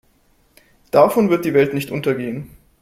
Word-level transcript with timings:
Davon 0.89 1.29
wird 1.29 1.45
die 1.45 1.53
Welt 1.53 1.75
nicht 1.75 1.91
untergehen. 1.91 2.49